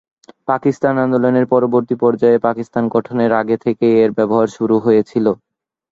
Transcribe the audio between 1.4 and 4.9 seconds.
পরবর্তী পর্যায়ে পাকিস্তান গঠনের আগে থেকেই এর ব্যবহার শুরু